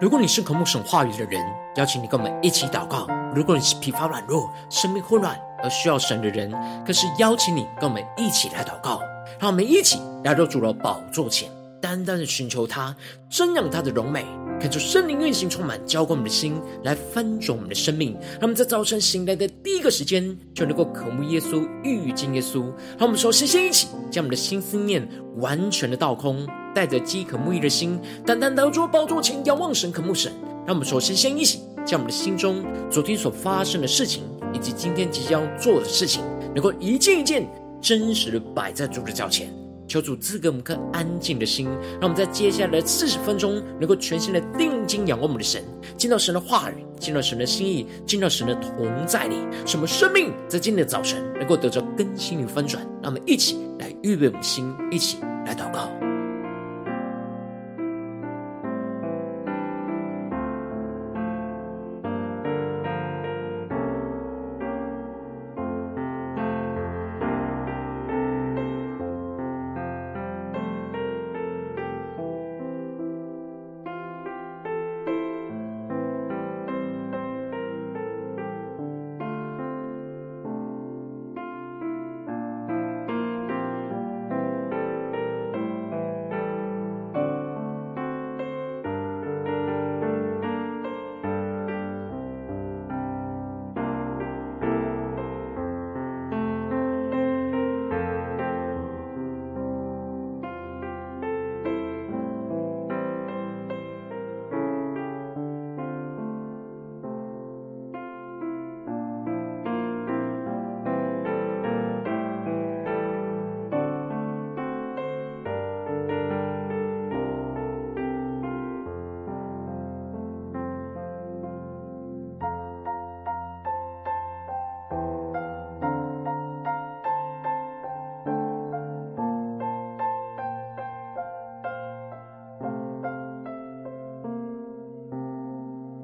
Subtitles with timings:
[0.00, 1.44] 如果你是渴慕神话语的人，
[1.76, 6.50] 邀请你跟我们一起祷告；如果你是疲乏软弱、生命混乱而需要神的人，
[6.86, 9.02] 更是邀请你跟我们一起来祷告。
[9.38, 11.50] 让我们一起来到主的宝座前，
[11.82, 12.96] 单单的寻求他，
[13.30, 14.24] 瞻仰他的荣美，
[14.58, 18.14] 看出圣灵运行充满，浇灌我们的心，来翻转我们的生命。
[18.14, 22.62] 让我们在早晨醒来的第一个时间，就能够渴慕耶稣、遇见耶稣。
[22.96, 26.48] 让我们首先先一起将我们的心思念完全的倒空。
[26.74, 30.32] 带着饥渴慕义的心，单单来到宝座前仰望神、渴慕神。
[30.66, 36.22] 让我们首先先一起，将我们的心中昨天所发生的事情，以及今天即将要做的事情，
[36.54, 37.48] 能够一件一件
[37.80, 39.52] 真实的摆在主的脚前，
[39.88, 41.66] 求主赐给我们颗安静的心。
[42.00, 45.64] 让我们在接下来的四十分钟，能够全心的定睛仰望我们的神，
[45.96, 52.86] 见到神的话语，见到神的心意，见到神的同在里，使我们生命在今天的早晨能够得着更新与翻转。
[53.02, 55.90] 让我们一起来预备我们的心，一起来祷告。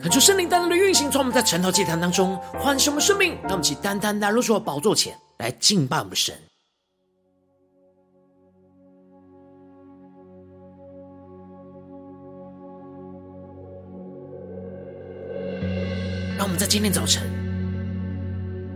[0.07, 6.33] 恳求圣灵单单的运行，从我们在晨祷祭坛当中唤醒我们生命，让我们起单单来入主宝座前来敬拜我们的神。
[16.37, 17.25] 让我们在今天早晨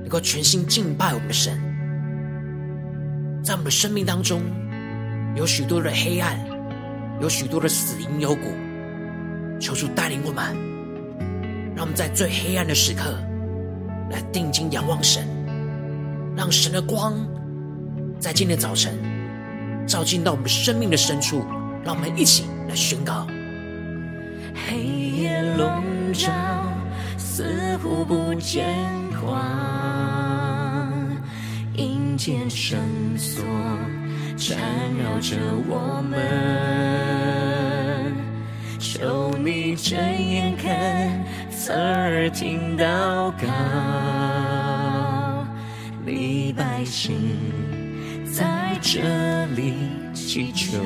[0.01, 1.57] 能够全心敬拜我们的神。
[3.45, 4.43] 在我们的生命当中，
[5.37, 6.45] 有许多的黑暗，
[7.21, 8.51] 有许多的死因幽谷，
[9.61, 10.70] 求主带领我们。
[11.75, 13.17] 让我们在最黑暗的时刻，
[14.11, 15.27] 来定睛仰望神，
[16.37, 17.15] 让神的光
[18.19, 18.99] 在今天早晨
[19.87, 21.45] 照进到我们生命的深处。
[21.83, 23.27] 让我们一起来宣告：
[24.69, 25.83] 黑夜笼
[26.13, 26.31] 罩，
[27.17, 28.67] 似乎不见
[29.19, 29.41] 光；
[31.75, 32.79] 阴间绳
[33.17, 33.43] 索
[34.37, 34.59] 缠
[35.03, 36.19] 绕着我们，
[38.79, 41.25] 求你睁眼看。
[41.63, 43.47] 侧耳听祷告，
[46.07, 47.37] 礼拜心
[48.35, 49.75] 在这里
[50.15, 50.79] 祈求。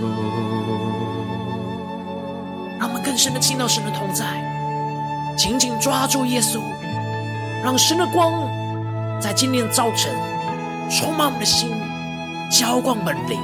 [2.77, 4.43] 让我们更深的听到神的同在，
[5.39, 6.61] 紧紧抓住耶稣，
[7.63, 8.33] 让神的光
[9.21, 10.13] 在今天的早晨
[10.91, 11.71] 充满我们的心，
[12.51, 13.39] 浇灌我们的灵。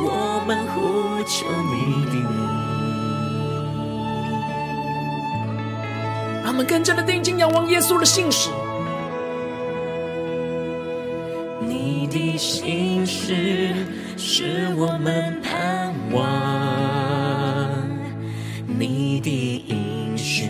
[0.00, 1.44] 我们呼求
[1.74, 2.12] 你的
[6.58, 8.50] 我们更加的定睛仰望耶稣的信实，
[11.60, 13.72] 你的信实
[14.16, 16.20] 是我们盼望，
[18.66, 20.48] 你的应许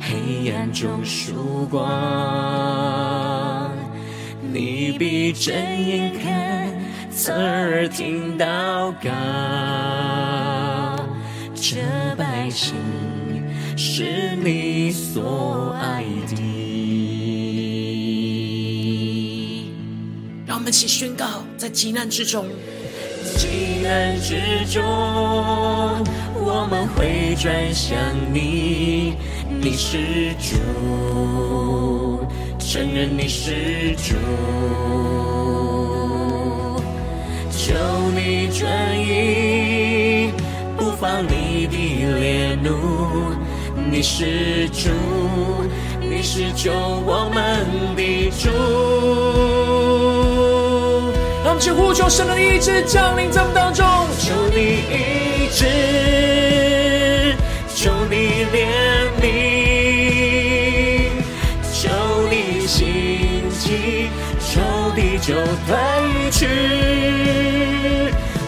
[0.00, 1.82] 黑暗中曙光，
[4.52, 6.68] 你必睁眼看，
[7.10, 9.10] 侧耳听祷告，
[11.56, 11.80] 这
[12.16, 12.76] 百姓。
[13.98, 16.36] 是你所爱的。
[20.46, 22.46] 让我们一起宣告，在急难之中，
[23.36, 24.36] 急难之
[24.72, 27.98] 中，我们会转向
[28.32, 29.14] 你，
[29.60, 30.54] 你是主，
[32.60, 34.14] 承认你是主，
[37.50, 37.74] 求
[38.14, 40.30] 你转移，
[40.76, 41.76] 不放你的
[42.20, 42.68] 烈怒。
[43.90, 44.90] 你是主，
[46.00, 48.50] 你是救我们的主。
[51.42, 53.86] 让我们呼求神的医治降临在我们当中，
[54.18, 55.64] 求你医治
[57.74, 58.68] 求你怜
[59.22, 59.24] 悯，
[61.72, 61.88] 求
[62.30, 64.60] 你兴起，求
[64.94, 65.34] 地久
[65.66, 65.74] 退
[66.30, 66.46] 去，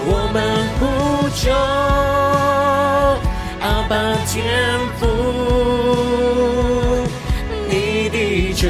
[0.04, 0.38] 我们
[0.78, 0.80] 呼
[1.34, 1.50] 求
[3.90, 4.44] 爸天
[5.00, 5.06] 赋，
[7.68, 8.68] 你的救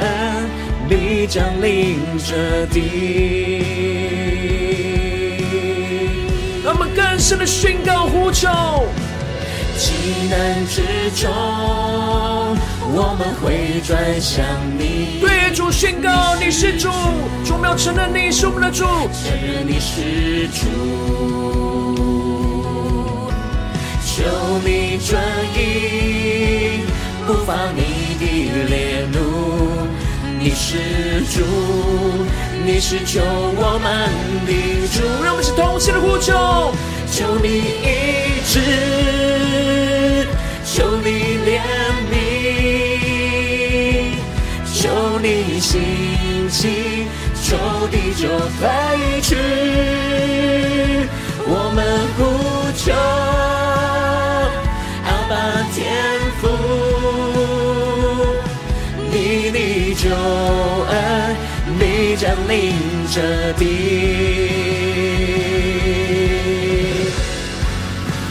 [0.00, 0.50] 恩
[0.88, 2.80] 必降临这地。
[6.64, 8.48] 让我们更深的宣告呼求。
[9.78, 10.82] 极难之
[11.14, 11.30] 中，
[12.92, 14.44] 我们会转向
[14.76, 15.20] 你。
[15.20, 16.88] 对主宣告，你是主，
[17.44, 21.61] 主要承认你是我们的主，承认你是主。
[24.14, 24.22] 求
[24.62, 25.18] 你转
[25.56, 26.84] 意，
[27.26, 27.80] 不发你
[28.20, 28.24] 的
[28.68, 29.16] 烈怒。
[30.38, 31.40] 你是主，
[32.62, 34.10] 你是救我们
[34.44, 34.52] 的
[34.92, 35.00] 主。
[35.24, 36.74] 让我们是同心的呼求，
[37.10, 38.60] 求你医治。
[40.66, 41.08] 求你
[41.46, 41.62] 怜
[42.12, 42.12] 悯，
[44.74, 45.80] 求你兴
[46.50, 47.06] 起，
[47.42, 47.56] 求
[47.90, 48.28] 地久
[48.60, 48.68] 退
[49.22, 49.36] 去，
[51.46, 51.80] 我们
[52.18, 52.20] 呼
[52.76, 52.92] 求
[62.22, 62.76] 降临
[63.12, 63.64] 这地。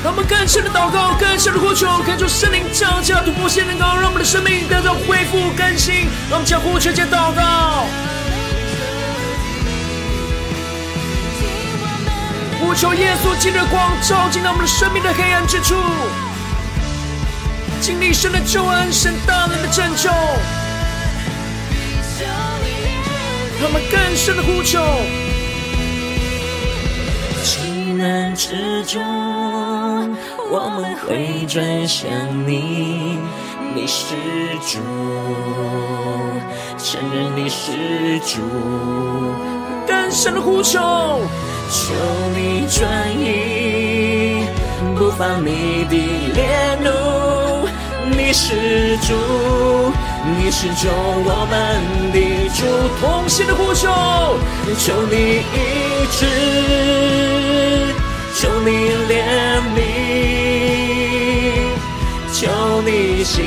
[0.01, 6.07] 让我们更深的祷告，更深的呼求，恳求圣灵降下突破性能高，让我们的生命得到恢复更新。
[6.29, 7.85] 让我们将呼求接祷告，
[12.61, 15.75] 呼求耶稣基督的光照进到我们的生命的黑暗之处，
[17.81, 20.09] 经历神的救恩，神大能的拯救。
[23.61, 24.79] 他们更深的呼求，
[27.43, 28.99] 急难之中。
[30.49, 32.09] 我们会转向
[32.47, 33.19] 你，
[33.75, 34.15] 你是
[34.65, 34.79] 主，
[36.75, 38.41] 承认你是主，
[39.87, 40.79] 更深的呼求，
[41.69, 41.93] 求
[42.35, 44.43] 你转移，
[44.97, 45.95] 不放你的
[46.33, 46.89] 烈怒，
[48.09, 49.13] 你是主，
[50.23, 51.55] 你是救我们
[52.11, 52.17] 的
[52.55, 52.59] 主，
[52.99, 53.89] 同心的呼求，
[54.77, 55.57] 求你医
[56.11, 56.19] 治，
[58.35, 58.69] 求你
[59.09, 59.11] 怜
[59.75, 59.77] 悯。
[62.31, 62.47] 求
[62.83, 63.43] 你兴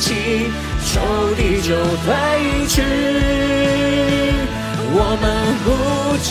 [0.00, 0.06] 起，
[0.84, 1.00] 求
[1.36, 2.06] 地久退
[2.68, 2.82] 去，
[4.94, 5.24] 我们
[5.64, 5.66] 呼
[6.22, 6.30] 求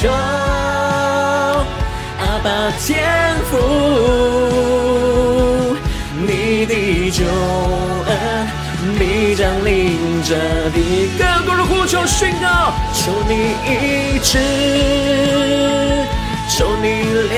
[2.20, 2.48] 阿爸
[2.80, 2.90] 天
[3.50, 3.52] 父，
[9.72, 10.36] 必将临这
[10.72, 10.78] 地。
[11.18, 13.34] 更多人呼求宣告，求你
[13.66, 14.38] 医治，
[16.50, 16.88] 求你
[17.32, 17.34] 怜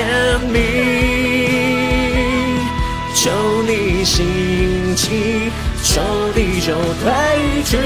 [0.52, 0.54] 悯。
[3.14, 3.30] 求
[3.62, 5.50] 你兴起，
[5.84, 6.02] 求
[6.34, 7.04] 地久退
[7.64, 7.78] 去，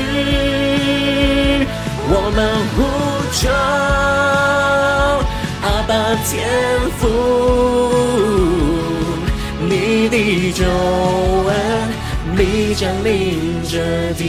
[2.11, 2.39] 我们
[2.75, 2.77] 呼
[3.35, 3.51] 求
[5.63, 5.93] 阿爸
[6.25, 6.35] 天
[6.99, 7.01] 父，
[9.61, 10.17] 你的
[10.53, 10.65] 救
[11.45, 11.53] 恩
[12.41, 14.25] 你降临这地。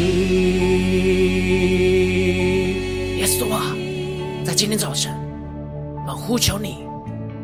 [3.19, 3.75] 耶稣啊，
[4.43, 5.13] 在今天早晨，
[5.95, 6.83] 我们呼求你，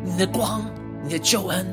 [0.02, 0.64] 你的光，
[1.04, 1.64] 你的救恩。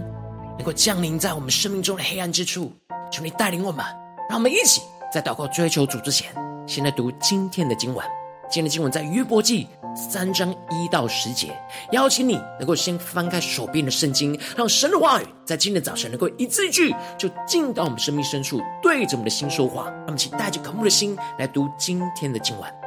[0.60, 2.72] 能够降临在我们生命中的黑暗之处，
[3.12, 3.84] 求你带领我们，
[4.30, 6.32] 让我们一起在祷告追求主之前，
[6.68, 8.06] 先来读今天的经文。
[8.50, 11.52] 今天的经文在约伯记三章一到十节。
[11.92, 19.86] 邀请你能够先翻开手边的圣经，让神的话语在今天早晨能够一字一句就进到我们生命深处，对着我们的心说话。
[19.86, 22.83] 让我们请带着渴慕的心来读今天的经文。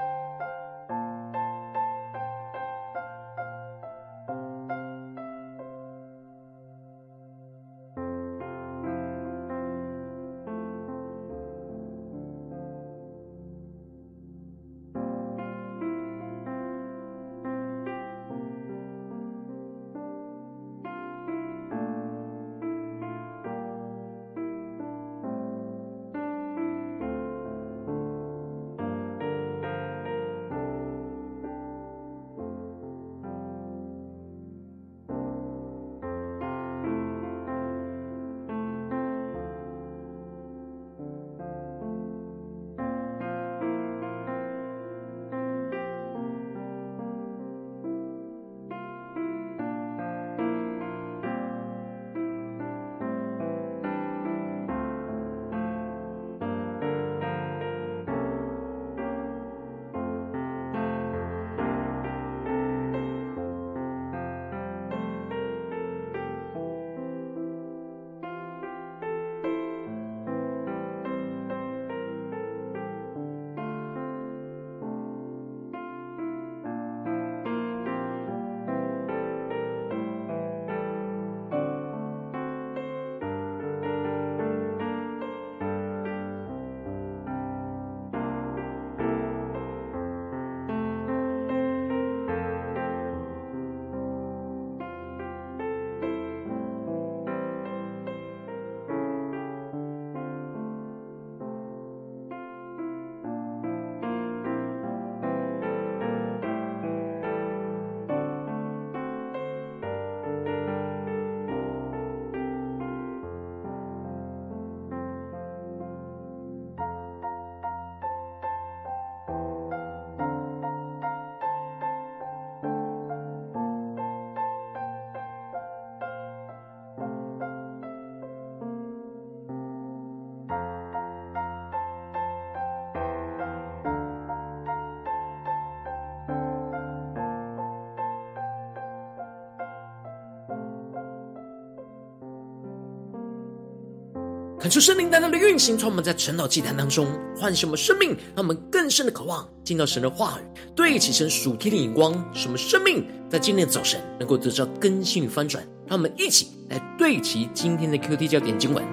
[144.67, 147.07] 恳求圣灵单单的运行，从我们在晨祷祭坛当中
[147.37, 155.63] 唤醒我们生命，让我们更深的渴望进到神的话语，对齐神属天的眼光，使我们生命在今天的早晨能够得到更新与翻转。
[155.87, 158.85] 让我们一起来对齐今天的 QT 焦点经文，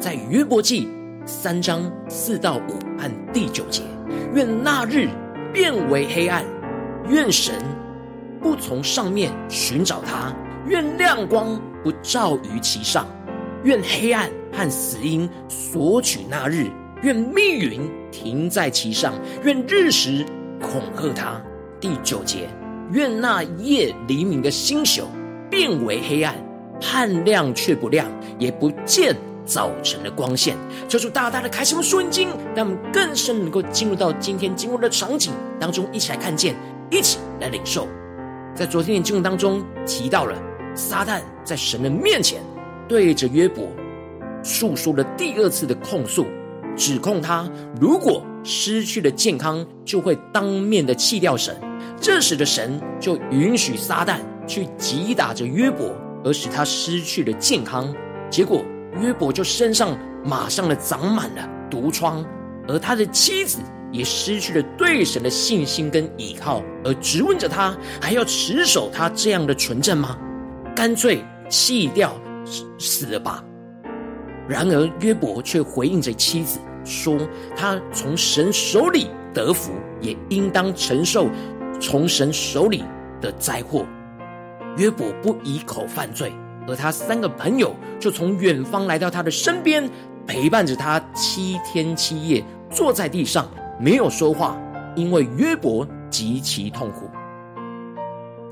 [0.00, 0.88] 在约伯记
[1.26, 3.82] 三章四到五和第九节。
[4.32, 5.10] 愿那日
[5.52, 6.42] 变为黑暗，
[7.06, 7.54] 愿神
[8.40, 10.34] 不从上面寻找他，
[10.66, 13.06] 愿亮光不照于其上，
[13.64, 16.66] 愿黑暗和死因索取那日，
[17.02, 20.26] 愿密云停在其上，愿日食
[20.60, 21.40] 恐吓他。
[21.78, 22.48] 第九节，
[22.90, 25.04] 愿那夜黎明的星宿
[25.48, 26.34] 变为黑暗，
[26.80, 28.04] 盼亮却不亮，
[28.36, 29.14] 也不见
[29.46, 30.56] 早晨的光线。
[30.88, 36.56] 求主大大的开启我们属灵经，让我们更深能够进入到今天经文的场景当中，一起来看见，
[36.90, 37.86] 一起来领受。
[38.56, 40.36] 在昨天的经文当中提到了
[40.74, 42.42] 撒旦在神的面前
[42.88, 43.68] 对着约伯。
[44.48, 46.26] 诉说了第二次的控诉，
[46.74, 47.46] 指控他
[47.78, 51.54] 如果失去了健康，就会当面的弃掉神。
[52.00, 57.94] 这时的神就允许撒旦去击打着约伯，而使他失去了健康。
[58.30, 58.64] 结果
[59.02, 62.24] 约伯就身上马上的长满了毒疮，
[62.66, 63.58] 而他的妻子
[63.92, 70.16] 也失去了对神的信心跟依靠，而质问着他还要持守他这样的纯正吗？
[70.74, 72.14] 干脆弃掉
[72.78, 73.44] 死了吧。
[74.48, 77.18] 然而约伯却回应着妻子说
[77.54, 81.28] ：“他从神手里得福，也应当承受
[81.78, 82.82] 从神手里
[83.20, 83.84] 的灾祸。”
[84.78, 86.32] 约伯不以口犯罪，
[86.66, 89.88] 而他三个朋友就从远方来到他的身边，
[90.26, 94.56] 陪伴着他七天七夜，坐在地上没有说话，
[94.94, 97.10] 因为约伯极其痛苦。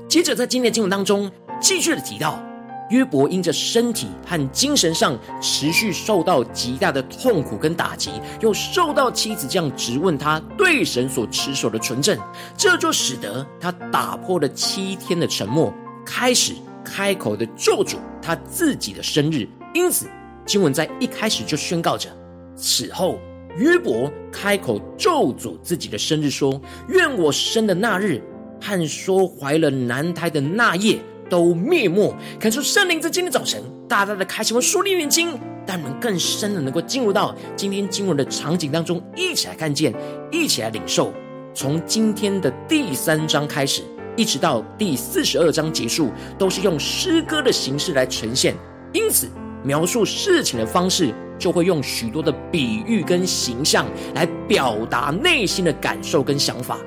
[0.07, 2.46] 接着在今天的经文当中，继续的提到。
[2.89, 12.17] 约伯因着身体和精神上持续受到极大的痛苦跟打击，又受到妻子这样质问他对神所持守的纯正，
[12.55, 15.73] 这就使得他打破了七天的沉默，
[16.05, 16.53] 开始
[16.83, 19.47] 开口的咒诅他自己的生日。
[19.73, 20.07] 因此，
[20.45, 22.09] 经文在一开始就宣告着：
[22.55, 23.19] 此后
[23.57, 28.23] 约伯开口咒诅自己的生日，说：“愿我生的那日
[28.61, 39.93] 和说怀了男胎的那夜。”都灭没，感受圣灵在今天早晨大大的开启我们属灵眼睛，让我们更深的能够进入到今天经文的场景当中，一起来看见，
[40.31, 41.13] 一起来领受。
[41.53, 43.83] 从今天的第三章开始，
[44.15, 48.55] 一直到第四十二章结束，都是用诗歌的形式来呈现，
[48.93, 49.27] 因此
[49.63, 56.77] 描述事情的方式就会用许多的比喻跟形象来表达内心的感受跟想法。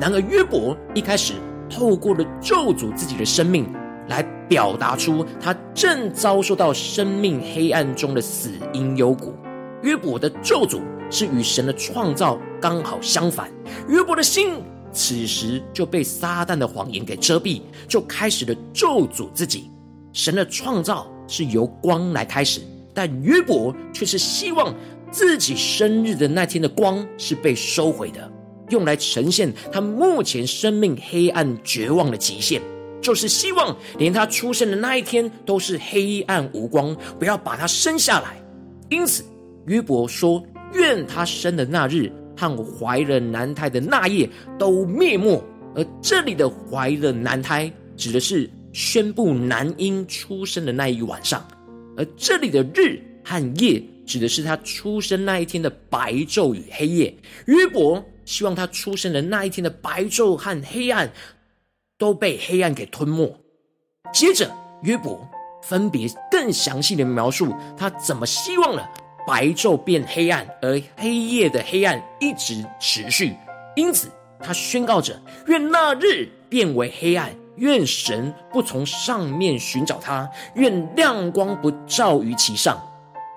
[0.00, 1.34] 然而约伯一开始。
[1.68, 3.66] 透过了咒诅自己的生命，
[4.08, 9.34] 来表达出他正遭受到生命黑暗中的死因幽谷。
[9.82, 13.50] 约伯的咒诅是与神的创造刚好相反。
[13.88, 14.60] 约伯的心
[14.92, 19.70] 此时就被撒旦的谎言给遮蔽，就开始了咒诅自己。
[20.12, 24.74] 神的创造是由光来开始，但约伯却是希望
[25.10, 28.32] 自己生日的那天的光是被收回的。
[28.70, 32.60] 用来呈现他目前生命黑暗绝望的极限，
[33.00, 38.42] 就是希望连他出生的那一天都是黑暗无光，不要把他生下来。
[38.90, 39.24] 因此，
[39.66, 40.42] 约伯说
[40.74, 45.42] ：“愿他生的那日和怀了男胎的那夜都灭没。”
[45.74, 51.46] 而这里的“怀了男胎”指的是宣布男婴出生的那一晚上，
[51.96, 57.14] 而这里的“日”和“夜”指的是他出生那一天的白昼与黑夜。
[57.46, 58.04] 约伯。
[58.28, 61.10] 希望他出生的那一天的白昼和黑暗
[61.96, 63.34] 都被黑暗给吞没。
[64.12, 65.26] 接着，约伯
[65.62, 68.86] 分别更详细的描述他怎么希望了
[69.26, 73.34] 白昼变黑暗，而黑夜的黑暗一直持续。
[73.74, 74.08] 因此，
[74.40, 82.78] 他宣告着：愿那日变为黑暗，愿神不从上面寻找他，愿亮光不照于其上。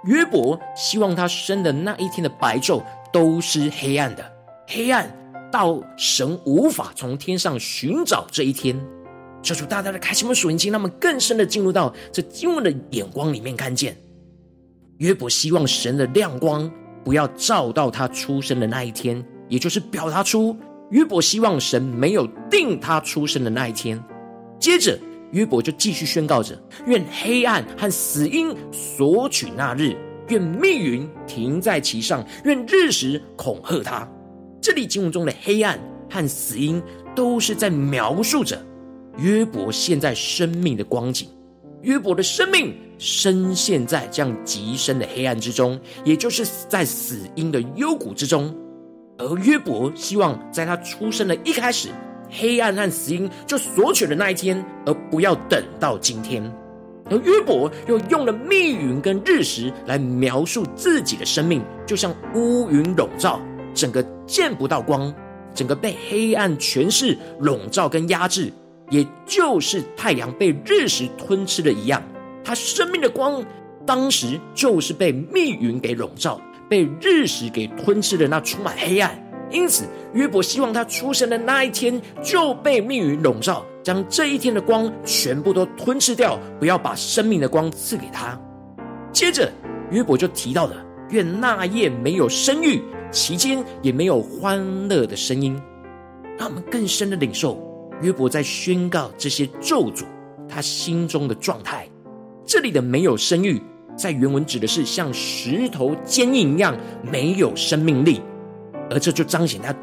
[0.03, 2.83] 约伯希望他生的那一天的白昼
[3.13, 4.30] 都是黑暗的。
[4.73, 5.13] 黑暗
[5.51, 8.79] 到神无法从天上寻找这一天，
[9.43, 13.93] 求主大大的开启我们属灵经，让我们更深的进入到这经文的眼光里面，看见
[14.99, 16.71] 约伯希望神的亮光
[17.03, 20.55] 不要照到他出生的那一天，也就是表达出
[20.91, 24.01] 约伯希望神没有定他出生的那一天。
[24.57, 24.97] 接着
[25.31, 29.97] 约伯就继续宣告着：愿黑暗和死荫索取那日，
[30.29, 34.09] 愿密云停在其上，愿日食恐吓他。
[34.61, 36.81] 这里经文中的黑暗和死因，
[37.15, 38.63] 都是在描述着
[39.17, 41.27] 约伯现在生命的光景。
[41.81, 48.55] 约伯的生命深陷在这样极深的黑暗之中，也就是在死因的幽谷之中。
[49.17, 51.89] 而约伯希望在他出生的一开始，
[52.29, 56.43] 黑暗和死因就索取的那一天，而不要等到今天。
[57.09, 63.41] 而约伯又用了密云跟日食来描述自己的生命，就像乌云笼罩，
[63.73, 65.13] 整个见不到光，
[65.53, 68.51] 整个被黑暗权势笼罩跟压制。
[68.89, 72.03] 也就是太阳被日食吞吃的一样，
[72.43, 73.41] 他生命的光
[73.85, 79.17] 当时就是被密云给笼罩，被日食给吞吃的那充满黑暗。
[79.49, 88.37] 因此，约伯希望他出生的那一天就被密云笼罩，将这一天的光全部都吞吃掉，不要把生命的光赐给他。
[89.13, 89.49] 接着，
[89.89, 90.75] 约伯就提到了：
[91.11, 95.61] 愿那夜没有生育，其间也没有欢乐的声音，
[96.37, 97.61] 让我们更深的领受。
[98.01, 100.05] 约伯在宣告这些咒诅，
[100.49, 101.87] 他心中的状态。
[102.45, 103.61] 这里的没有生育，
[103.95, 108.21] 在原文指的是像石头坚硬一样没有生命力，
[108.89, 109.75] 而这就彰显他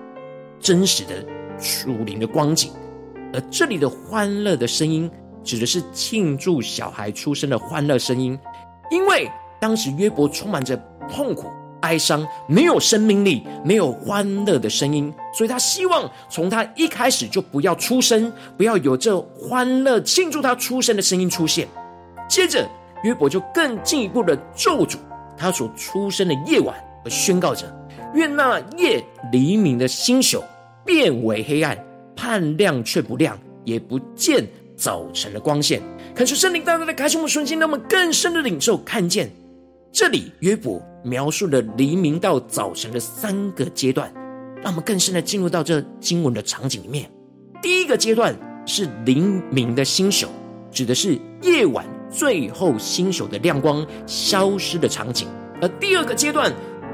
[0.58, 1.24] 真实的
[1.58, 2.72] 属灵的光景。
[3.32, 5.08] 而这里的欢乐的声音，
[5.44, 8.36] 指的是庆祝小孩出生的欢乐声音，
[8.90, 10.76] 因为当时约伯充满着
[11.08, 11.48] 痛苦。
[11.80, 21.68] 哀伤，没有生命力，没有欢乐的声音，所以他希望从他一开始就不要出生，不要有这欢乐庆祝他出生的声音出现。
[22.28, 22.68] 接着，
[23.04, 24.96] 约伯就更进一步的咒诅
[25.36, 27.64] 他所出生的夜晚，而宣告着：
[28.12, 30.42] 愿那夜黎明的星宿
[30.84, 31.78] 变为黑暗，
[32.16, 34.44] 盼亮却不亮，也不见
[34.76, 35.80] 早晨的光线。
[36.12, 39.30] 恳求圣灵大大的开启我们瞬间，让我们更深的领受看见。
[39.92, 44.12] 这里约伯描述了黎明到早晨的三个阶段，
[44.62, 47.10] 让我们更深的进入到这经文的场景里面。
[47.62, 48.34] 第一个阶段
[48.66, 50.26] 是黎明的星宿，
[50.70, 55.26] 指的是夜晚最后星宿的亮光消失的场景；
[55.60, 56.52] 而第二个阶段，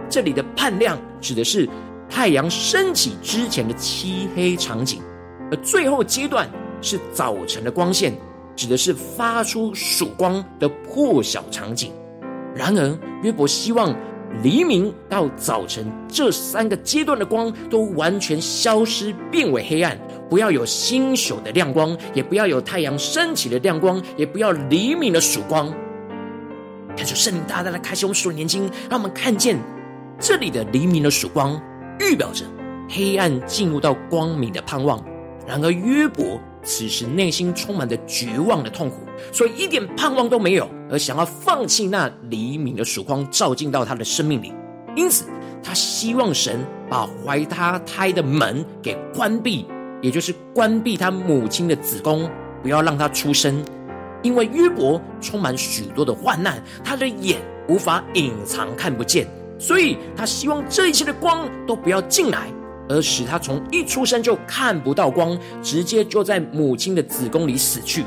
[0.09, 1.69] 这里的盼亮指的是
[2.09, 4.99] 太阳升起之前的漆黑场景；
[5.51, 6.49] 而最后阶段
[6.81, 8.15] 是早晨的光线，
[8.55, 11.93] 指的是发出曙光的破晓场景。
[12.55, 13.95] 然而，约伯希望
[14.43, 25.73] 黎明到早晨这三个阶段的光都完全消失，变为黑暗，不要有星宿的亮光，也不要有太阳升起的亮光，也不要黎明的曙光。
[26.97, 29.59] 看出圣灵大大的开启我们属灵眼睛，让我们看见
[30.21, 31.61] 这里的黎明的曙光，
[31.99, 32.45] 预表着
[32.89, 35.05] 黑暗进入到光明的盼望。
[35.47, 36.41] 然而，约伯。
[36.65, 38.97] 此时内心充满着绝望的痛苦，
[39.31, 44.53] 所以一点盼望都没有，而想要放弃那黎明的曙光照进到他的生命里。
[44.97, 45.27] 因此，
[45.63, 49.67] 他希望神把怀他胎的门给关闭，
[50.01, 52.31] 也就是关闭他母亲的子宫，
[52.63, 53.63] 不要让他出生。
[54.23, 59.27] 因为约伯充满许多的患难，他的眼无法隐藏，看不见，
[59.59, 62.49] 所以他希望这一切的光都不要进来。
[62.89, 68.05] 而使他从一出生就看不到光，直接就在母亲的子宫里死去。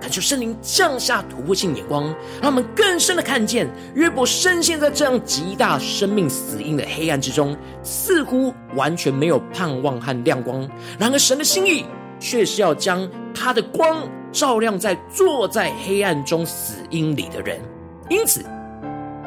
[0.00, 2.04] 恳求圣灵降下突破性眼光，
[2.40, 10.68] 让我们更深的看见约伯深陷在这样极大生命死因的黑暗之中，似乎完全没有盼望和亮光。
[11.00, 11.84] 然而神的心意
[12.20, 17.60] 却是要将他的光照亮在坐在黑暗中死因里的人。
[18.08, 18.44] 因此，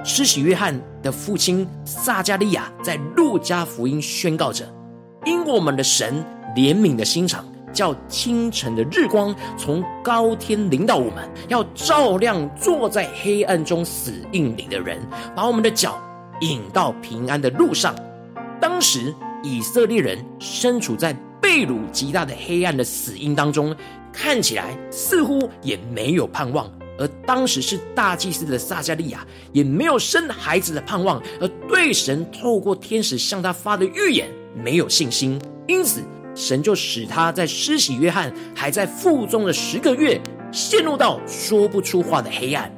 [0.03, 4.67] 施洗约翰的父亲撒迦利亚在路加福音宣告着
[5.25, 14.99] ：“因我们的神怜悯的心肠，叫清晨的日光从高天临到我们，要照亮坐在黑暗中死荫里的人，
[15.35, 16.01] 把我们的脚
[16.41, 17.95] 引到平安的路上。”
[18.59, 23.75] 当时以色列人身处在被掳极大的黑暗的死荫当中，
[24.11, 26.67] 看起来似乎也没有盼望。
[27.01, 36.03] 而当时是大祭司的撒迦利亚，也没有生孩子的盼望，而对神透过天使向他发的预言没有信心，因此
[36.35, 42.71] 神就使他在施洗约翰还在腹中的十个月，陷入到说不出话的黑暗。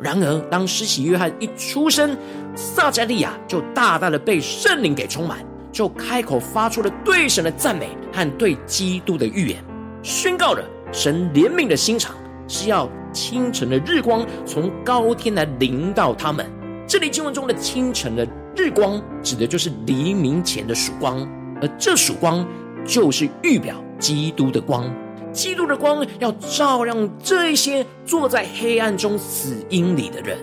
[0.00, 2.16] 然而，当施洗约翰一出生，
[2.56, 9.62] 撒迦利亚就大大的被圣灵给充满，就开口发出了对神的赞美和对基督的预言，
[10.02, 12.16] 宣告了神怜悯的心肠
[12.48, 12.90] 是要。
[13.12, 16.44] 清晨的日光从高天来临到他们。
[16.86, 21.20] 这里经文中的清晨的日光，指的就是黎明前的曙光，
[21.62, 22.46] 而这曙光
[22.84, 24.92] 就是预表基督的光。
[25.32, 30.36] 基督的光要照亮这些坐在黑暗中死荫里的人。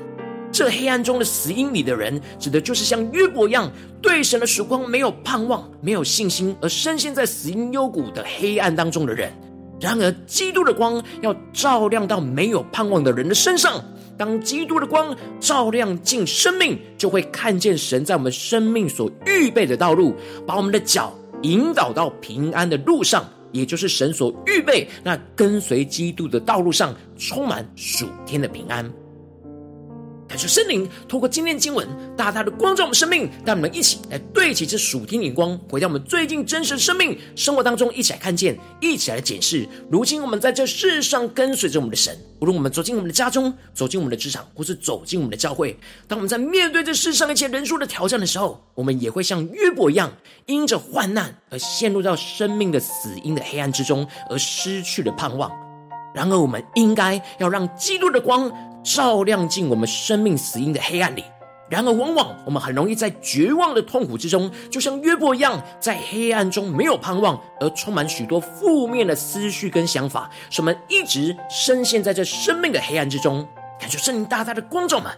[0.49, 3.69] 这黑暗中的死荫里的人，指的就是像约伯一样，
[4.01, 9.29] 对神的曙光没有盼望、没有信心，而深陷在死荫幽谷的黑暗当中的人。
[9.79, 13.83] 然而，基督的光要照亮到没有盼望的人的身上。
[14.17, 20.15] 当基督的光照亮进生命，就会看见神在我们生命所预备的道路，
[20.47, 21.13] 把我们的脚
[21.43, 28.91] 引导到平安的路上，也就是神所预备那跟随基督的道路上，充满属天的平安。
[30.27, 31.87] 感谢圣灵透过今天经文，
[32.17, 39.65] 大大的光照我们生命，带我们一起来对齐这属天眼光，回到我们最近真实生命生活当中，一起来看见，一起来检视。
[39.89, 50.11] 如今我们在这世上跟随着我们的神，无论我们走进我们的家中，走进我们的职场，或是走进我们的教会，当我们在面对这世上一切人数的挑战的时候，我们也会像约伯一样，
[50.45, 55.49] 因着患难而陷入到生命的死因的黑暗之中，而失去了盼望。
[56.13, 58.51] 然而，我们应该要让基督的光。
[58.95, 61.23] 照亮进我们生命死因的黑暗里。
[61.69, 73.45] 然而，往往我们很容易在绝望的痛苦之中，就像约伯一样，在黑暗中没有盼望，而充满许多负面的思绪跟想法，使我们一直深陷在这生命的黑暗之中。
[73.77, 75.11] 感谢圣灵大大的光照们，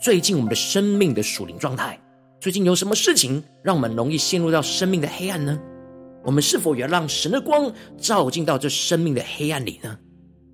[0.00, 1.96] 最近我们的生命的属灵状态，
[2.40, 5.56] 最近有什么事情让我们容易陷入到生命的黑暗呢？
[6.24, 9.96] 我们是否也要让神的光照进到这生命的黑暗里呢？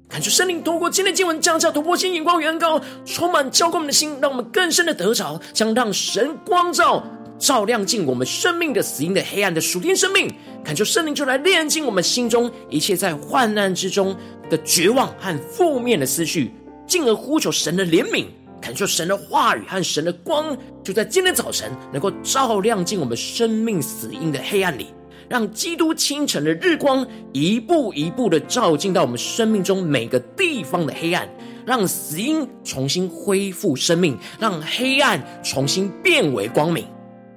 [0.08, 7.04] 感谢圣灵透过今天经文降下突破性眼光与恩膏，充满浇灌我们的心，让我们更深的得着，将让神光照
[7.38, 10.34] 照亮进我们生命的死因的黑暗的属天生命。
[10.64, 14.16] 感谢圣灵就来炼净我们心中一切在患难之中
[14.48, 16.52] 的绝望和负面的思绪，
[16.86, 18.24] 进而呼求神的怜悯。
[18.60, 24.86] 感谢神的话语和神的光，就在今天早晨能够照亮进我们生命死因的黑暗里。
[25.28, 31.28] 让基督清晨的日光一步一步的照进到我们生命中每个地方的黑暗，
[31.66, 36.84] 让死荫重新恢复生命，让黑暗重新变为光明，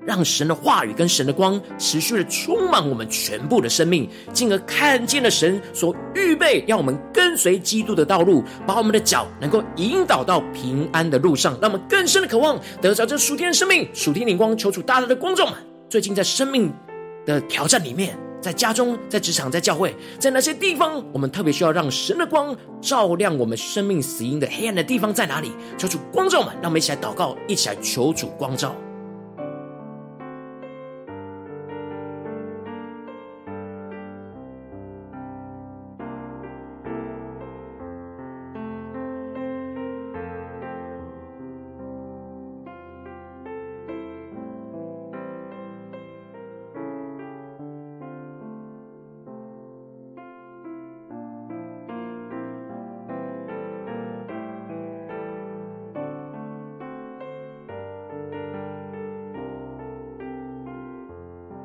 [0.06, 15.54] 让神的话语跟神的光持续的充满我们全部的生命，进而看见了神所预备要我们跟随基督的道路，把我们的脚能够引导到平安的路上，让我们更深的渴望得着这属天的生命、属天灵光，求主大大的光照，
[15.90, 16.72] 最近在生命
[17.26, 25.52] 的挑战里面，在家中、在职场、在教会，在那些地方，我们特别需要让神的光照亮我们生命死因的黑暗的地方在哪里？
[25.78, 28.76] 求主光照们，让我们一起来祷告，一起来求主光照。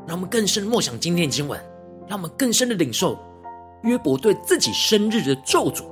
[0.07, 1.61] 让我们更深默想今天的经文，
[2.07, 3.19] 让我们更深的领受
[3.83, 5.85] 约伯对自己生日的咒诅，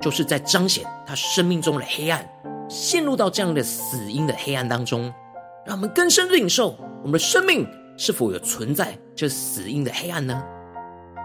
[0.00, 2.28] 就是在彰显他生命中的黑暗，
[2.68, 5.12] 陷入到这样的死因的黑暗当中。
[5.64, 10.40] 让我们更深的领受，我们的生命是否有存在这死因的黑暗呢？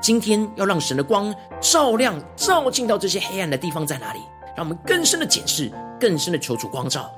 [0.01, 4.19] 今天要让神的光照亮、照进到这些黑暗的地方在哪里？
[4.57, 7.13] 让我们更深的检视，更深的求主光照。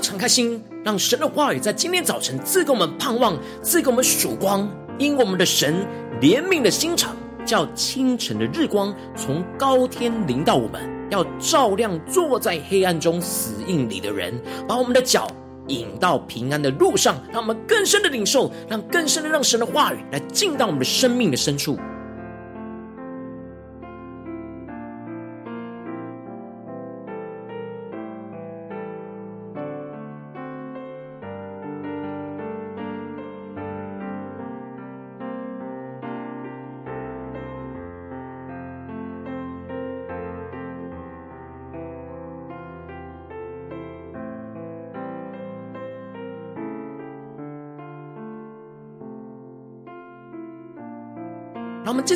[0.00, 4.66] 们敞开心，让神的话语在今天早晨赐给我们盼望，赐给我们曙光。
[4.98, 5.86] 因我们的神
[6.22, 15.30] 怜悯的心肠，叫清晨的日光从高天临到我们，要照亮坐在黑暗中死硬里的人，把我们的脚
[15.68, 17.16] 引到平安的路上。
[17.30, 21.78] 让我们更深的领受，让更深的让神的话语来进到我们的生命的深处。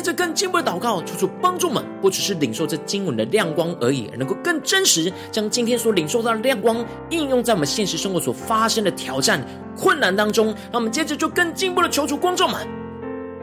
[0.05, 9.43] 这更进步的祷告，求主帮助们，不只是领受这经文的亮光而已，能够更真实将今天所领受到的亮光应用在我们现实生活所发生的挑战、
[9.75, 10.53] 困难当中。
[10.71, 12.55] 那我们接着就更进一步的求主光照们，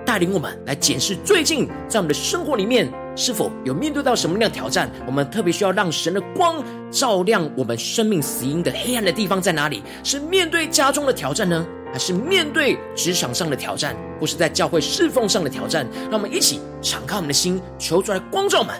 [0.06, 4.88] 带领我们来检视最近在我们的生活里面是否有面对到什么样的挑战。
[5.04, 9.82] 我们特别需要让神的光照亮我们生命死因的黑暗的地方在哪里？
[10.04, 11.66] 是面对家中的挑战呢？
[11.92, 15.86] 还是面对职场上的挑战，或是在教会侍奉上的挑战？
[16.10, 18.74] 让我们一起敞开我们的心，求出来光照们。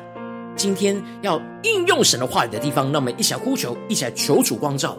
[0.57, 4.96] 今天要应用神的话语的地方，让我们一起来呼求，一起来求主光照。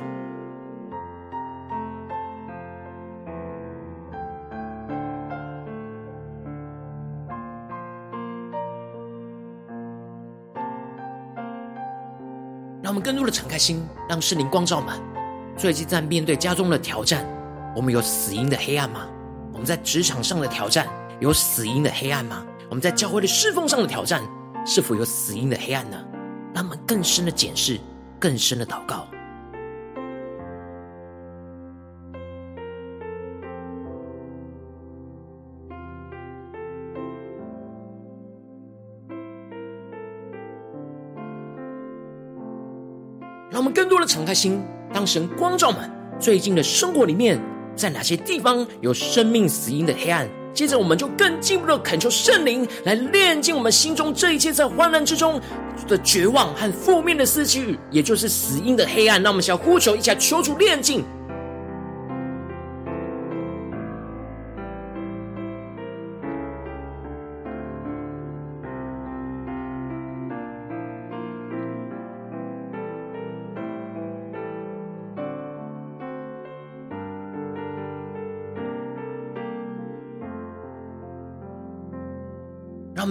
[12.81, 14.93] 让我们更多的敞开心，让圣灵光照们。
[15.55, 17.25] 最近在面对家中的挑战，
[17.75, 19.07] 我们有死因的黑暗吗？
[19.51, 20.87] 我们在职场上的挑战
[21.19, 22.45] 有死因的黑暗吗？
[22.69, 24.21] 我们在教会的侍奉上的挑战，
[24.65, 25.97] 是否有死因的黑暗呢？
[26.53, 27.79] 让我们更深的检视，
[28.19, 29.07] 更深的祷告。
[43.49, 47.39] 让我们更多的敞开心，当神光照们最近的生活里面，
[47.75, 50.27] 在哪些地方有生命死因的黑暗？
[50.53, 55.41] 接着，我们就更进一步的恳求圣灵来炼净我们心中这一切在患难之中
[55.87, 59.21] 的绝望和负面的思绪，也就是死因的黑暗。
[59.21, 61.03] 那我们想要呼求一下，求主炼净。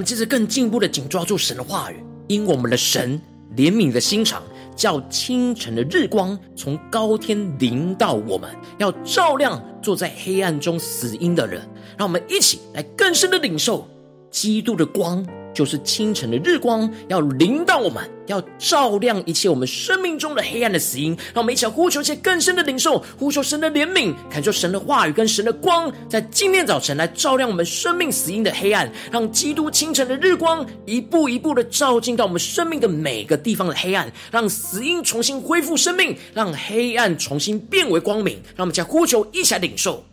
[0.03, 3.21] 们接着更进一步的紧抓住神的话语，因我们的神
[3.57, 4.43] 怜悯的心肠，
[4.75, 11.63] 叫清晨的日光从高天临到我们，要照亮坐在黑暗中死因的人。
[11.97, 13.89] 让我们一起来更深的领受
[14.29, 15.25] 基督的光。
[15.55, 21.17] 就是清晨的日光，要临到我们，要照亮一切我们生命中的黑暗的死因。
[21.35, 38.35] 让我们一起来呼求一些更深的领受，呼求神的怜悯，恳求神的话语跟神的光，在今天早晨来照亮我们生命死因的黑暗，让基督清晨的日光一步一步的照进到我们生命的每个地方的黑暗，让死因重新恢复生命，让黑暗重新变为光明。
[38.57, 40.05] 让我们一起来呼求，一起来领受。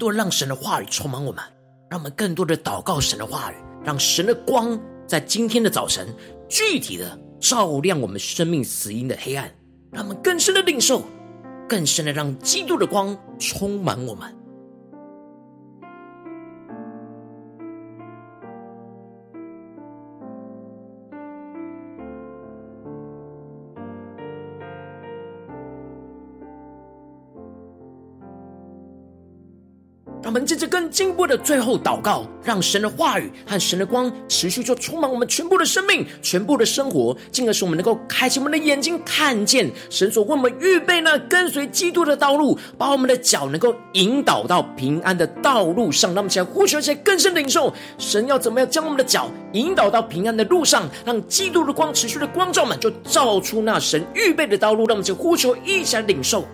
[0.00, 1.44] 多让神的话语充满我们，
[1.90, 6.08] 让我们更多的祷告神的话语，让神的光在今天的早晨
[6.48, 9.52] 具体的照亮我们生命死因的黑暗，
[9.92, 11.02] 让我们更深的领受，
[11.68, 14.34] 更深的让基督的光充满我们。
[30.22, 46.10] 让我们接着更进一步的最后祷告，让神的话语和神的光持续就充满我们全部的生命、全部的生活，进而使我们能够开启我们的眼睛，看见神所为我们预备那跟随基督的道路，把我们的脚能够引导到平安的道路上。
[46.10, 54.86] 让我们起来呼求一些更深的领受，神要怎么样将我们的脚引导到平安的路上，让基督的光持续的光照们，就照出那神预备的道路。
[54.86, 56.44] 让我们就呼求一起来领受。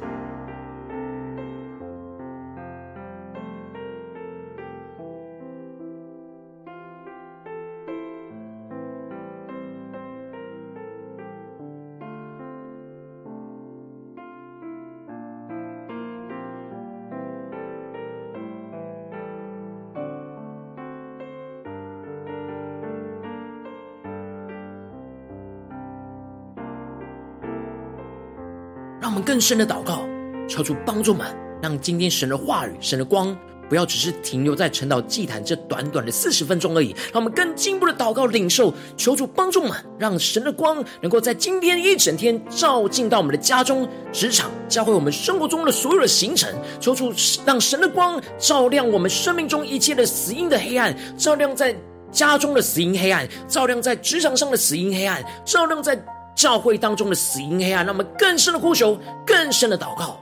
[29.37, 30.01] 更深的祷告，
[30.49, 31.27] 求主帮助们，
[31.61, 33.37] 让今天神的话语、神的光，
[33.69, 36.97] 不要只是停留在晨祷祭坛这短短的四十分钟而已。
[37.13, 46.51] 让我们更进一步的祷告、领受，求主帮助们，让神的光能够在今天一整天照进到我们的家中、职场、教会我们生活中的所有的行程。
[46.81, 47.13] 求主
[47.45, 51.77] 让神的光照亮我们生命中一切的死因的黑暗，照亮在
[52.11, 56.03] 家中的死因黑暗，照亮在职场上的死因黑暗，照亮在。
[56.37, 58.97] 教会当中的死因黑暗，让我们更深的呼求，
[59.27, 60.21] 更深的祷告。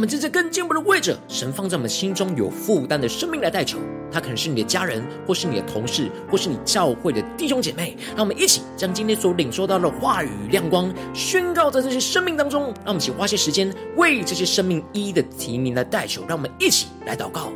[0.00, 3.76] 我们在更进一步的位置神放在我们心中有负担的生命来代求。
[4.10, 7.94] 他可能是你的家人，或是你的同事，或是你教会的弟兄姐妹。
[8.16, 12.62] 让我们一起将今天所领受到的话语亮光宣告在这些生命当中。
[12.76, 16.24] 让我们一起花些时间为这些生命一一的提名来代求。
[16.26, 17.52] 让我们一起来祷告。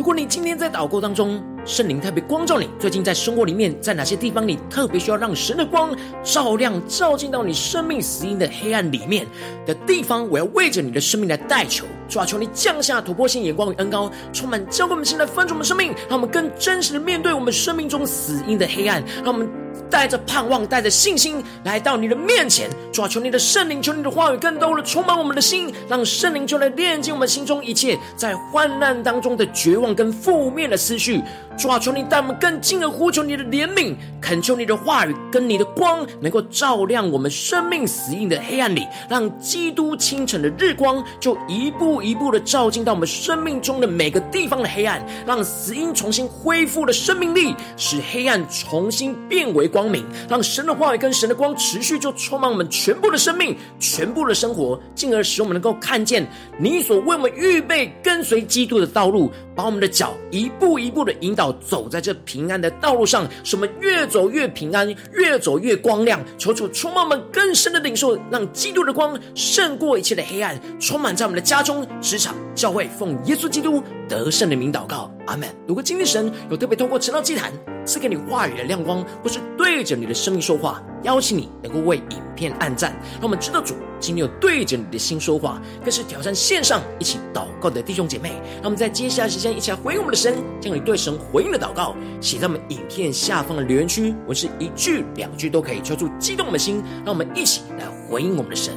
[0.00, 9.26] 如果你今天在祷告当中，圣灵特别光照你，最近在生活里面，在哪些地方你特别需要让神的光照亮、照进到你生命死因的黑暗里面
[9.66, 19.46] 的地方，我要为着你的生命来代求，主啊，求你降下突破性眼光与恩膏，充满教灌我们心来翻转我们生命，让我们更真实的面对我们生命中死因的黑暗，让我们。
[19.88, 31.22] 带着盼望，带着信心来到你的面前，主啊，求你的圣灵，求你的话语更多的充满我们的心，让圣灵就来炼净我们心中一切在患难当中的绝望跟负面的思绪。
[31.56, 49.70] 主啊，求你带我们更近的呼求你的怜悯，恳求你的话语跟你的光能够照亮我们生命死荫的黑暗里，让基督清晨的日光就一步一步的照进到我们生命中的每个地方的黑暗，让死荫重新恢复了生命力，使黑暗重新变为。
[49.70, 66.18] 光明，让神的话语跟神的光持续就充满我们全全部的生命、全部的生活，进而使我们能够看见你所为我们预备跟随基督的道路，把我们的脚一步一步的引导走在这平安的道路上，使我们越走越平安，越走越光亮。
[66.38, 75.46] 求主充满我们更深的领受，让基督的光胜过一切的黑暗，充满在我们的家中、职场、教会，奉耶稣基督得胜的名祷告，阿门。
[75.68, 77.52] 如果今天神有特别透过晨祷祭坛
[77.84, 88.30] 赐给你话语的亮光，或是对着你的生命说话，邀请你能够为影片按赞，让我们知道主今天有对着你的心说话，更是挑战线上一起祷告的弟兄姐妹。
[88.56, 96.82] 让我们在接下来时间一起来回应我们的神，将你对神回应的祷告写在我们影片下方的留言区，我是一句两句都可以，敲出激动的心。
[97.04, 98.74] 让我们一起来回应我们的神，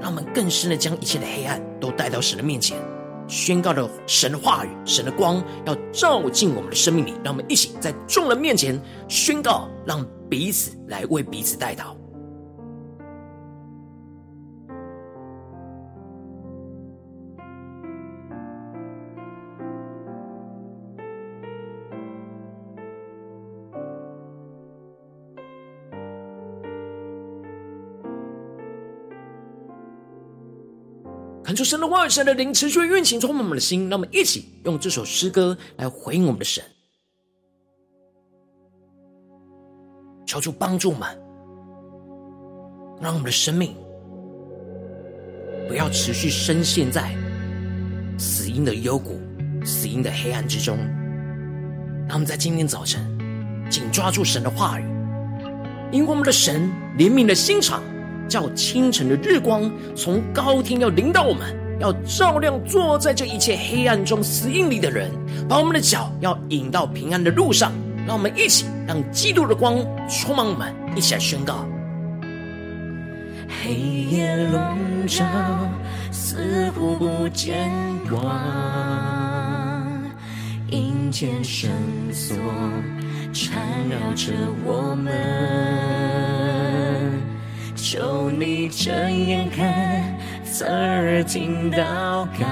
[0.00, 2.76] 让我们更深的将一切的黑暗都带到神的面前。
[3.26, 8.78] 宣告了神的话语，神的光要照进我们的生命里，让我们一起在众人面前
[9.08, 12.03] 宣告，让彼此来为彼此代祷。
[31.54, 36.64] 恳求神的话语、神的灵持续运行充满我们的心，让我们一起用这首诗歌来回应我们的神，
[40.26, 41.08] 求主帮助我们，
[43.00, 43.72] 让我们的生命
[45.68, 47.14] 不要持续深陷在
[48.18, 49.20] 死荫的幽谷、
[49.64, 50.76] 死荫的黑暗之中。
[52.08, 53.00] 让我们在今天早晨
[53.70, 54.84] 紧抓住神的话语，
[55.92, 57.80] 因为我们的神怜悯的心肠。
[58.28, 65.10] 叫清晨的日光从高天要临到我们，要照亮坐在这一切黑暗中死荫里的人，
[65.48, 67.72] 把我们的脚要引到平安的路上。
[68.06, 69.78] 让我们一起让基督的光
[70.10, 71.66] 充满我们，一起来宣告：
[73.62, 75.24] 黑夜笼罩，
[76.12, 77.70] 似乎不见
[78.10, 78.30] 光，
[80.68, 81.70] 阴间绳
[82.12, 82.36] 索
[83.32, 83.58] 缠
[83.88, 84.32] 绕着
[84.66, 86.53] 我们。
[87.84, 92.46] 求你睁眼看，侧耳听祷告，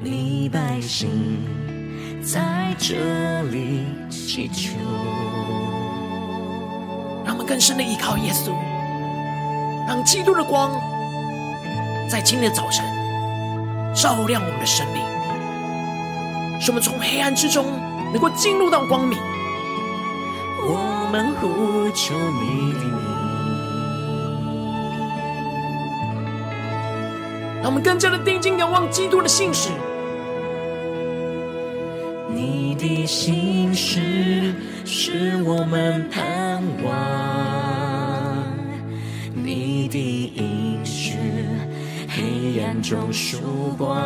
[0.00, 1.10] 你百姓
[2.22, 4.76] 在这里祈求。
[7.24, 8.52] 让我们更深的依靠耶稣，
[9.88, 10.70] 让基督的光
[12.08, 12.86] 在今天的早晨
[13.96, 15.02] 照亮我们的生命，
[16.60, 17.66] 使我们从黑暗之中
[18.12, 19.18] 能够进入到光明。
[20.68, 22.92] 我们呼求你的名，
[27.62, 29.70] 让我们更加的定睛仰望基督的信实。
[32.28, 34.54] 你的信实
[34.84, 36.92] 是我们盼望，
[39.34, 41.16] 你的应许
[42.08, 43.96] 黑暗中曙光。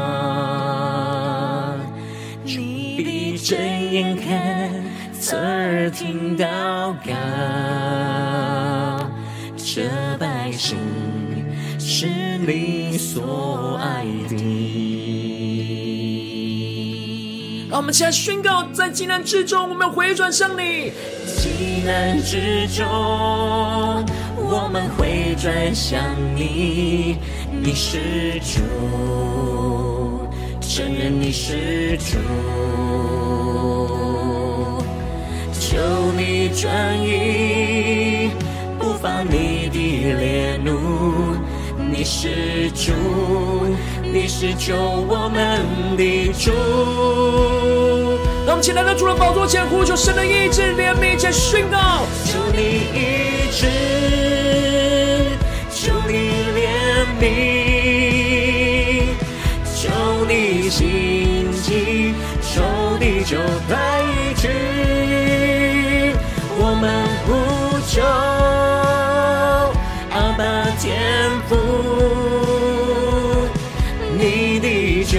[2.44, 4.79] 你闭着眼看，
[5.20, 6.46] 侧耳听祷
[7.04, 7.12] 告，
[9.54, 9.82] 这
[10.18, 10.78] 百姓
[11.78, 12.06] 是
[12.38, 14.36] 你所爱的。
[17.68, 20.90] 让我们起来宣告，在急难之中，我们要回转向你。
[21.26, 22.86] 急难之中，
[24.38, 26.02] 我们回转向
[26.34, 27.18] 你，
[27.62, 28.62] 你是主，
[30.62, 32.16] 承认你是主，
[35.80, 38.28] 求你转移，
[38.78, 41.38] 不发你的烈怒，
[41.78, 42.92] 你是主，
[44.02, 45.64] 你是救我们
[45.96, 46.50] 的主。
[48.46, 49.06] 让我们起来到主。
[49.06, 52.60] 的宝座前，呼求神的意志、怜悯，且宣告：求你
[52.92, 53.66] 医治，
[55.70, 56.12] 求你
[56.60, 56.68] 怜
[57.18, 57.24] 悯，
[59.74, 59.88] 求
[60.28, 62.12] 你兴起，
[62.42, 62.60] 仇
[62.98, 63.74] 敌就退
[64.36, 64.50] 去。
[64.99, 64.99] 我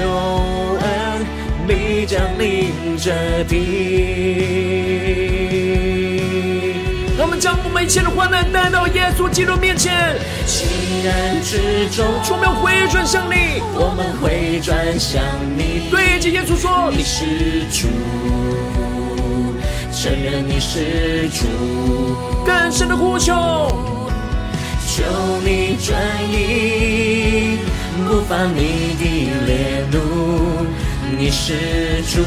[0.01, 1.25] 救恩
[1.67, 2.73] 必将临。
[2.97, 3.11] 这
[3.45, 3.55] 地，
[7.17, 10.19] 我们将我们一切的患难带到耶稣基督面前。
[10.45, 10.65] 急
[11.03, 15.23] 难之中，我们要回转向你，我们回转向
[15.55, 15.89] 你。
[15.91, 17.87] 对着耶稣说：“你是主，
[19.91, 21.45] 承认你是主。”
[22.45, 23.33] 更深的呼求，
[24.87, 25.03] 求
[25.43, 25.97] 你转
[26.31, 27.57] 移，
[28.07, 29.03] 不发你的
[29.45, 30.65] 烈怒。
[31.17, 32.23] 你是主，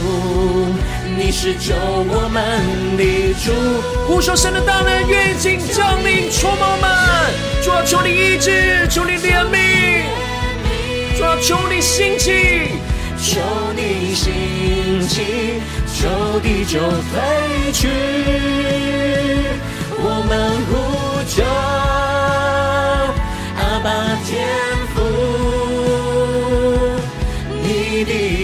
[1.16, 3.02] 你是救我们的
[3.42, 3.52] 主。
[4.06, 6.84] 呼求神的大能，愿景降临，充满我们。
[7.62, 9.56] 主啊，求你医治，求你怜悯。
[11.16, 12.78] 主啊，求你兴起，
[13.18, 13.40] 求
[13.74, 15.62] 你兴起，
[15.96, 17.88] 仇敌就退去。
[19.96, 20.30] 我们
[20.68, 20.72] 呼
[21.26, 21.42] 求
[23.56, 23.86] 阿爸
[24.26, 24.30] 天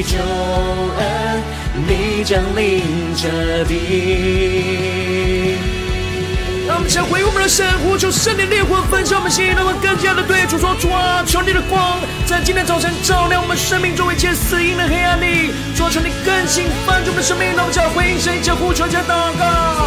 [0.02, 0.18] 救
[0.98, 1.42] 恩，
[1.86, 2.82] 你降临
[3.16, 5.56] 这地。
[6.66, 15.50] 让我们先回我们的神，呼求圣灵烈火焚烧我们心，让我们更加的对主说：主啊，求你的光在今天早晨照亮我们生命中一切死荫的黑暗里。
[15.74, 19.79] 主啊，求你更新翻转我们的生命，让我们将回应神，一切呼求，一切祷告。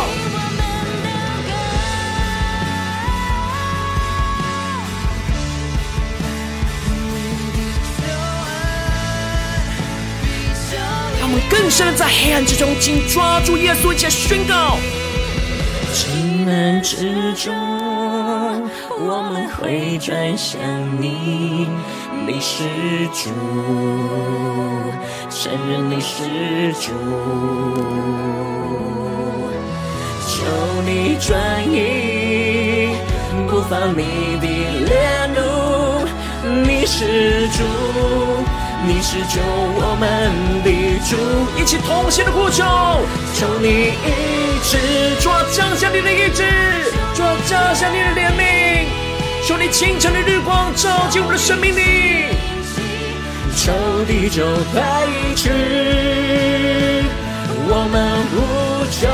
[11.95, 14.77] 在黑暗之中，紧抓住耶稣，一起宣告：
[15.91, 16.07] 急
[16.45, 17.53] 难之中，
[18.99, 20.59] 我们会转向
[20.99, 21.67] 你，
[22.27, 22.63] 你是
[23.07, 23.31] 主，
[25.29, 26.91] 承认你是主，
[30.27, 30.45] 求
[30.85, 32.95] 你转移，
[33.49, 34.47] 不放你的
[34.85, 34.93] 烈
[35.35, 35.41] 怒，
[36.65, 37.63] 你是主。
[38.85, 40.29] 你是救我们
[40.61, 40.69] 的
[41.07, 41.15] 主，
[41.57, 42.65] 一起同心的呼求，
[43.33, 44.77] 求你医治，
[45.21, 46.43] 主啊，降下你的医治，
[47.15, 48.85] 主啊，降下你的怜悯，
[49.47, 52.35] 求你清晨的日光照进我们的生命里，
[53.55, 53.71] 仇
[54.05, 54.81] 敌就退
[55.33, 55.49] 去，
[57.65, 59.07] 我们呼求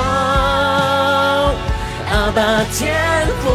[2.12, 2.98] 阿爸天
[3.44, 3.48] 父，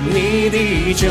[0.00, 1.08] 你的救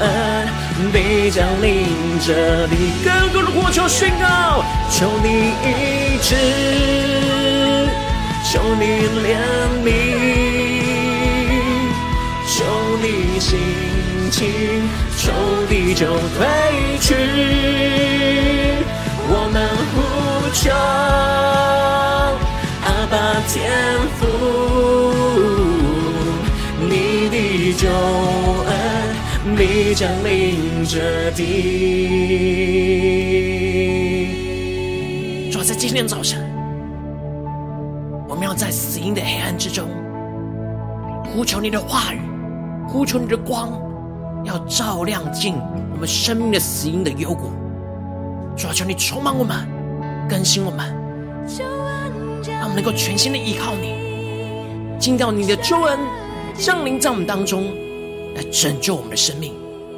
[0.00, 0.57] 恩。
[0.92, 1.86] 必将临
[2.24, 2.74] 这地，
[3.04, 5.28] 更多的火球宣告，求你
[5.64, 6.34] 医治，
[8.44, 8.84] 求你
[9.24, 9.26] 怜
[9.84, 9.86] 悯，
[12.46, 12.64] 求
[13.02, 13.58] 你兴
[14.30, 14.36] 起，
[15.18, 15.30] 仇
[15.68, 16.46] 敌就退
[17.00, 17.14] 去。
[19.30, 19.56] 我们
[19.92, 19.96] 呼
[20.54, 20.70] 求
[22.84, 23.14] 阿爸
[23.48, 23.54] 天
[24.18, 24.20] 父，
[26.80, 26.90] 你
[27.28, 27.36] 的
[27.74, 27.82] 救
[28.70, 28.97] 恩。
[29.56, 31.46] 你降临这地。
[35.50, 36.42] 主要在今天早晨，
[38.28, 39.88] 我们要在死荫的黑暗之中，
[41.24, 42.20] 呼求你的话语，
[42.88, 43.72] 呼求你的光，
[44.44, 45.54] 要照亮进
[45.92, 47.50] 我们生命的死荫的幽谷。
[48.56, 49.56] 主要求你充满我们，
[50.28, 50.94] 更新我们，
[52.46, 53.94] 让我们能够全心的依靠你，
[54.98, 55.98] 进到你的救恩
[56.54, 57.72] 降临在我们当中。
[58.38, 59.52] 来拯救我们的生命，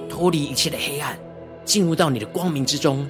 [0.09, 1.15] 脱离一切的黑暗，
[1.63, 3.07] 进入到你的光明之中。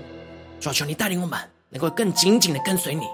[0.58, 3.04] 主啊，求你带领我们，能够更紧紧的跟随你。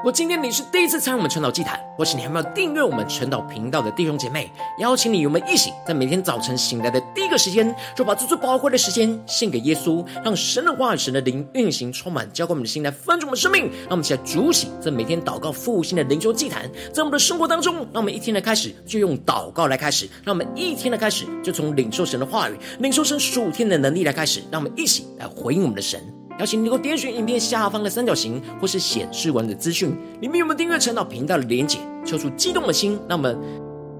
[0.00, 13.64] 如果今天你是第一次参与我们晨祷祭坛，或是你还没有订阅我们晨祷频道的弟兄姐妹，邀请你与我们一起，在每天早晨醒来的第一个时间，就把这最宝贵的时间献给耶稣，让神的话语、神的灵运行充满，浇灌我们的心，来翻转我们生命。
[13.64, 16.62] 让我们一起来筑起这每天祷告复兴的灵修祭坛，
[16.94, 26.02] 在我们的生活当中，让我们一天的开始就用祷告来开始，让我们一天的开始就从领受神的话语、领受神属天的能力来开始，让我们一起来回应我们的神。
[26.40, 29.90] 邀请你能够点选影片下方的三角形，或是显示文的资讯，
[30.22, 31.78] 里面有没有订阅晨祷频道的连结？
[32.02, 33.38] 抽出激动的心，让我们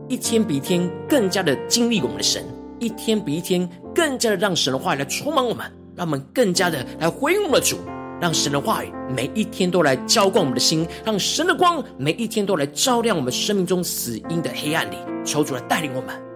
[0.08, 2.42] 一天比一天更加的经历我们的神，
[2.78, 7.76] 一天比一天更加的让神的话语来充满我们，让我们更加的来回应我们的主，
[8.22, 16.29] 让神的话语每一天都来浇灌我们的心，让神的光每一天都来照亮我们生命中死荫的黑暗里，求主来带领我们。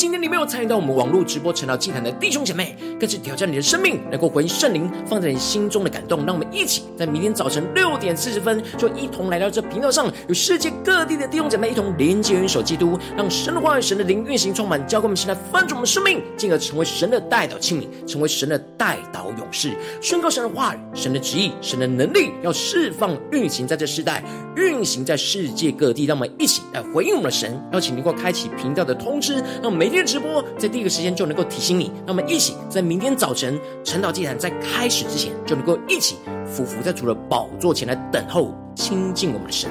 [0.00, 6.24] 今天你没有参与到我们网络直播晨祷祭坛的弟兄姐妹，更是挑战你的生命，能够回应圣灵放在你心中的感动。
[6.24, 24.24] 让我们一起在明天早晨六点四十分，就一同来到这频道上，与世界各地的弟兄姐妹一同连接、元首基督，让神的话语、神的灵运行充满，教灌我们现在翻转我们生命，进而成为神的代祷器皿，成为神的代祷勇士，宣告神的话语、神的旨意、神的能力，要释放运行在这世代，
[24.56, 26.06] 运行在世界各地。
[26.06, 29.70] 让我们一起来回应我们的神，邀请能够开启频道的通知，让。
[29.80, 31.92] 每天直播，在第一个时间就能够提醒你。
[32.06, 36.16] 那么，一起在明天早晨晨岛祭坛在开始之前，就能够一起
[36.46, 39.70] 俯伏在主的宝座前来等候亲近我们的神。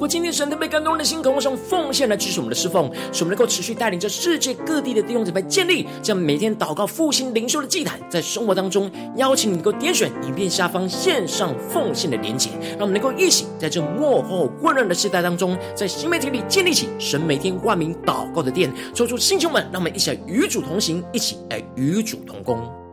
[0.00, 22.83] 我今天神特别感动的心，渴望用奉献来支持我们的侍奉，使我们能够持续带领着世界各地的弟兄姊妹建立这样每天祷告复兴灵修的祭坛，在生活当中邀请你能够点选影片下方线上奉献的连结，让我们能够一起在这幕后混乱的时代当中，在新媒体里建立起神每天万名祷告的殿，抽出弟兄们，让我们一起来与主同行，一起来与主同工。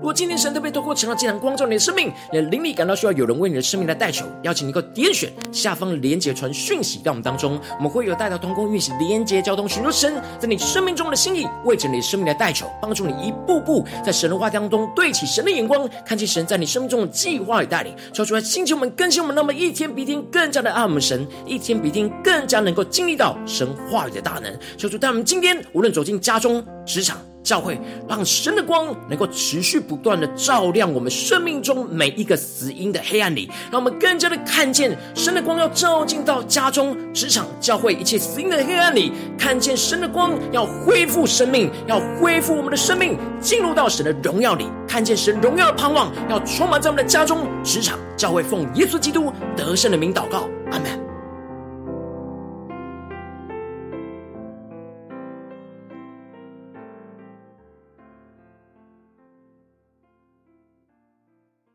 [0.00, 27.18] 如果今天神特别透过晨祷祭坛光照你的生命，你的灵里感到需要有人为你的生命来代求，邀请你能够点选下方连结传讯息到我们当中，我们会有带到通工运行连结交通，寻求神在你生命中的心意，为着你的生命来代求，帮助你一步步在神的话当中对齐神的眼光，看见神在你生命中的计划与带领，说出来星球们更新我们，那么一天比一天更加的爱我们神，一天比一天更加能够经历到神话语的大能，求主带我们今天无论走进家中、职场。
[27.42, 51.09] 教会让神的光能够持续不断的照亮我们生命中每一个死因的黑暗里，让我们更加的看见神的光要照进到家中、职场、教会一切死因的黑暗里，看见神的光要恢复生命，要恢复我们的生命，进入到神的荣耀里，看见神荣耀的盼望要充满在我们的家中、职场、教会，奉耶稣基督得胜的名祷告，阿门。